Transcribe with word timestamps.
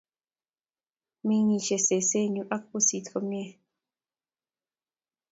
Mengishe 1.27 1.77
sesennyu 1.87 2.43
ak 2.55 2.61
pusit 2.69 3.05
komie 3.11 3.45